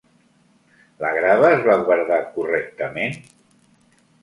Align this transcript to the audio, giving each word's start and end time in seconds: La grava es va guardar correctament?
La 1.05 1.11
grava 1.17 1.51
es 1.57 1.61
va 1.67 1.77
guardar 1.91 2.19
correctament? 2.39 3.17